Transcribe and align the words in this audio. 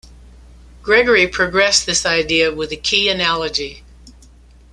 Gregory 0.81 1.27
progressed 1.27 1.85
this 1.85 2.07
idea 2.07 2.51
with 2.51 2.71
a 2.71 2.75
key 2.75 3.07
analogy. 3.07 3.83